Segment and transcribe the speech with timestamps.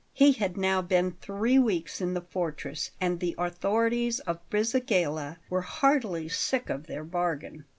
[0.13, 5.61] He had now been three weeks in the fortress, and the authorities of Brisighella were
[5.61, 7.65] heartily sick of their bargain.